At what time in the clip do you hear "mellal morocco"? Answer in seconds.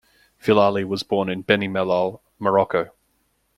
1.67-2.89